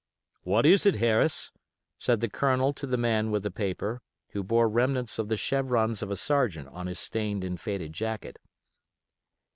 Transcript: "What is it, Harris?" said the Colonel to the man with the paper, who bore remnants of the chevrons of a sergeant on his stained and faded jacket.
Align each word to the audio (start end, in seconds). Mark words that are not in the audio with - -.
"What 0.41 0.65
is 0.65 0.87
it, 0.87 0.95
Harris?" 0.95 1.51
said 1.99 2.21
the 2.21 2.27
Colonel 2.27 2.73
to 2.73 2.87
the 2.87 2.97
man 2.97 3.29
with 3.29 3.43
the 3.43 3.51
paper, 3.51 4.01
who 4.29 4.41
bore 4.43 4.67
remnants 4.67 5.19
of 5.19 5.29
the 5.29 5.37
chevrons 5.37 6.01
of 6.01 6.09
a 6.09 6.17
sergeant 6.17 6.69
on 6.69 6.87
his 6.87 6.97
stained 6.97 7.43
and 7.43 7.61
faded 7.61 7.93
jacket. 7.93 8.39